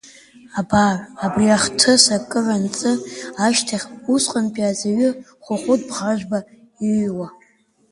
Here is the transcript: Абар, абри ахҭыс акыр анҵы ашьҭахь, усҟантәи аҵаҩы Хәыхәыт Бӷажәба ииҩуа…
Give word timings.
Абар, 0.59 0.95
абри 1.23 1.47
ахҭыс 1.55 2.03
акыр 2.17 2.47
анҵы 2.55 2.91
ашьҭахь, 3.45 3.87
усҟантәи 4.13 4.69
аҵаҩы 4.69 5.09
Хәыхәыт 5.43 5.81
Бӷажәба 5.89 6.39
ииҩуа… 6.87 7.27